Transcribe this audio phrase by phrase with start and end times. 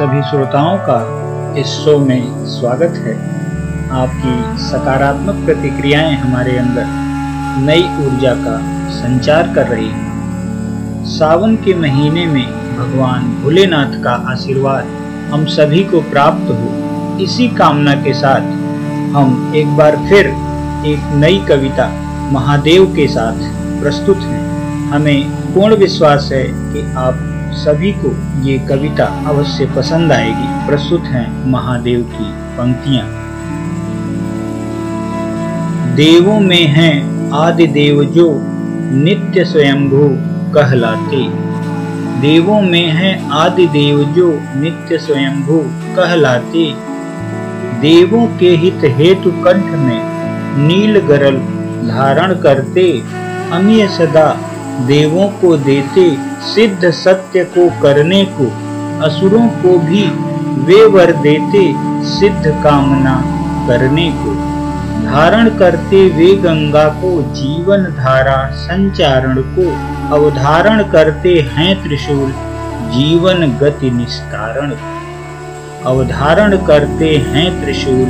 [0.00, 0.98] सभी श्रोताओं का
[1.60, 3.14] इस शो में स्वागत है।
[3.92, 6.86] आपकी सकारात्मक प्रतिक्रियाएँ हमारे अंदर
[7.66, 8.56] नई ऊर्जा का
[8.90, 12.46] संचार कर रही हैं। सावन के महीने में
[12.78, 14.84] भगवान भोलेनाथ का आशीर्वाद
[15.32, 18.50] हम सभी को प्राप्त हो, इसी कामना के साथ
[19.16, 20.26] हम एक बार फिर
[20.86, 21.90] एक नई कविता
[22.32, 23.48] महादेव के साथ
[23.82, 28.10] प्रस्तुत हैं। हमें पूर्ण विश्वास है कि आप सभी को
[28.42, 32.24] ये कविता अवश्य पसंद आएगी। प्रस्तुत हैं महादेव की
[32.58, 33.06] पंक्तियाँ।
[35.96, 38.40] देवों में हैं आदि देव जो
[38.92, 40.08] नित्य स्वयंभू
[40.54, 41.50] कहलाते।
[42.20, 45.58] देवों में हैं आदि देव जो नित्य स्वयंभू
[45.96, 46.74] कहलाते।
[47.80, 50.00] देवों के हित हेतु कंठ में
[50.66, 51.36] नील गरल
[51.88, 53.02] धारण करते।
[53.52, 54.40] अमीय सदा
[54.78, 56.16] देवों को देते,
[56.54, 58.44] सिद्ध सत्य को करने को,
[59.04, 60.02] असुरों को भी
[60.64, 61.74] वे वर देते,
[62.06, 63.24] सिद्ध कामना
[63.68, 64.34] करने को।
[65.04, 72.34] धारण करते वे गंगा को, जीवन धारा संचारण को। अवधारण करते हैं त्रिशूल,
[72.90, 74.72] जीवन गति निस्तारण
[75.86, 78.06] अवधारण करते हैं त्रिशूल,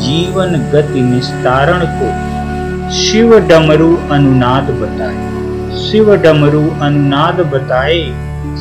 [0.00, 2.34] जीवन गति निस्तारण को।
[2.92, 5.43] शिव डमरू अनुनाद बताए।
[5.76, 8.00] शिव डमरू अनुनाद बताए,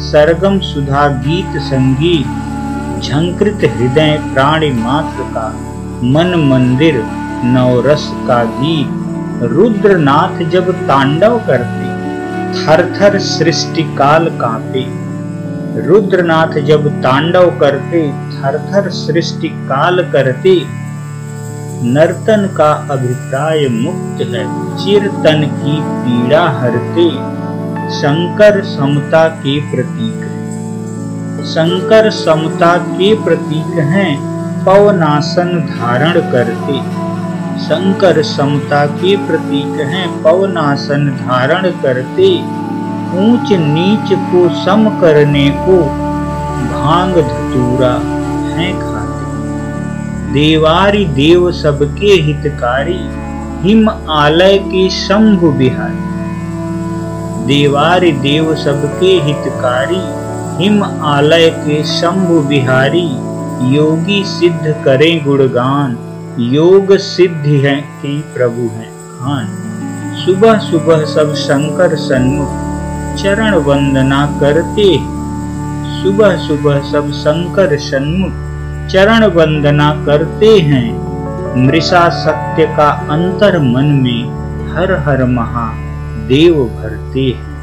[0.03, 5.47] सरगम सुधा गीत संगीत झंकृत हृदय प्राणी मात्र का,
[6.13, 7.01] मन मंदिर
[7.47, 11.91] नवरस का गीत रुद्रनाथ जब तांडव करते
[12.57, 14.85] थर थर सृष्टि काल कांपे।
[15.87, 18.01] रुद्रनाथ जब तांडव करते
[18.33, 20.55] थर थर सृष्टि काल करते
[21.81, 24.43] नर्तन का अभिप्राय मुक्त है।
[24.77, 27.09] चिरतन की पीड़ा हरते,
[27.93, 30.29] शंकर समता के प्रतीक
[31.45, 34.17] शंकर समता के प्रतीक हैं,
[34.65, 37.03] पवनासन धारण करते।
[37.59, 42.39] शंकर समता के प्रतीक हैं, पवनासन धारण करते।
[43.19, 45.81] ऊंच नीच को सम करने को
[46.73, 47.93] भाँग धतूरा,
[48.55, 48.92] है
[50.33, 52.99] देवारी देव सबके हितकारी,
[53.61, 55.99] हिम आलय के शंभु बिहारी।
[57.45, 59.99] देवारी देव सबके हितकारी,
[60.63, 63.07] हिम आलय के शंभु बिहारी।
[63.75, 65.97] योगी सिद्ध करें गुणगान,
[66.39, 69.47] योग सिद्धि है कि प्रभु है खान।
[70.25, 72.49] सुबह सुबह सब शंकर सन्मुख,
[73.17, 74.97] चरण वंदना करते
[76.03, 78.52] सुबह सुबह सब शंकर सन्मुख
[78.89, 81.13] चरण वंदना करते हैं।
[81.65, 85.73] मृषा सत्य का अंतर मन में हर हर महा
[86.27, 87.53] देव भरते हैं।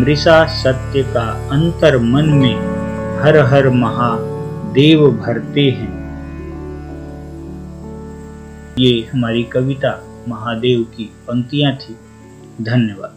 [0.00, 2.56] मृषा सत्य का अंतर मन में
[3.22, 4.16] हर हर महा
[4.72, 5.98] देव भरते हैं।
[8.78, 11.96] ये हमारी कविता महादेव की पंक्तियाँ थी।
[12.64, 13.12] धन्यवाद।